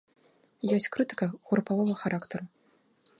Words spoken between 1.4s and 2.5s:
групавога характару.